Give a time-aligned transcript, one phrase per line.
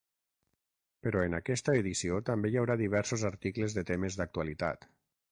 [1.07, 4.89] Però en aquesta edició també hi haurà diversos articles de temes d’actualitat.